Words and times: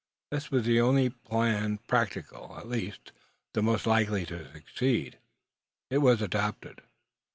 This 0.31 0.49
was 0.49 0.63
the 0.65 0.81
only 0.81 1.11
plan 1.11 1.77
practicable; 1.87 2.57
at 2.57 2.67
least, 2.67 3.11
the 3.53 3.61
most 3.61 3.85
likely 3.85 4.25
to 4.25 4.51
succeed. 4.51 5.19
It 5.91 5.99
was 5.99 6.23
adopted. 6.23 6.81